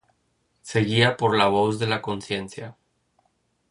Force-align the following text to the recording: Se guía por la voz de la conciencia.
Se 0.63 0.79
guía 0.79 1.15
por 1.15 1.37
la 1.37 1.45
voz 1.47 1.77
de 1.77 1.85
la 1.85 2.01
conciencia. 2.01 2.75